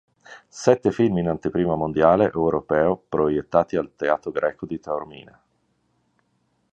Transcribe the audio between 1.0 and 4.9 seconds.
in anteprima mondiale o europea proiettati al Teatro Greco di